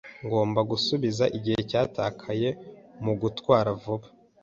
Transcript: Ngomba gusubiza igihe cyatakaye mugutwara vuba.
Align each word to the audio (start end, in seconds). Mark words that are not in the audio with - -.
Ngomba 0.25 0.59
gusubiza 0.71 1.25
igihe 1.37 1.59
cyatakaye 1.69 2.49
mugutwara 3.03 3.69
vuba. 3.81 4.07